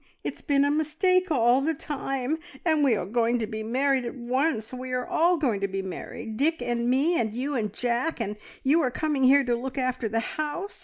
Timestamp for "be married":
3.45-4.03, 5.67-6.37